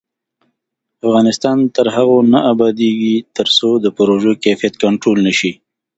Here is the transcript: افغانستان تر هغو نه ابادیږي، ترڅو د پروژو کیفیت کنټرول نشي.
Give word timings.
افغانستان 1.07 1.57
تر 1.75 1.85
هغو 1.95 2.17
نه 2.33 2.39
ابادیږي، 2.53 3.15
ترڅو 3.37 3.69
د 3.83 3.85
پروژو 3.97 4.31
کیفیت 4.43 4.73
کنټرول 4.83 5.17
نشي. 5.27 5.51